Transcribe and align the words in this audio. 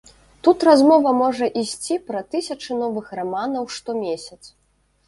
Тут 0.45 0.63
размова 0.67 1.11
можа 1.17 1.49
ісці 1.61 1.99
пра 2.09 2.25
тысячы 2.33 2.71
новых 2.83 3.05
раманаў 3.21 3.73
штомесяц. 3.79 4.43